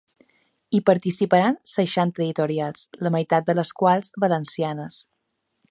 [0.75, 4.99] Hi participaran seixanta editorials, la meitat de les quals, valencianes.